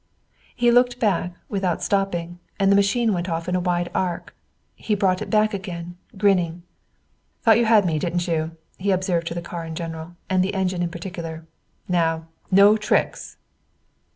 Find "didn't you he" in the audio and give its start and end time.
7.99-8.89